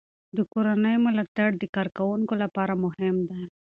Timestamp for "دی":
3.29-3.41